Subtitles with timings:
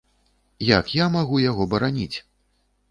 [0.79, 2.17] Як я магу яго бараніць?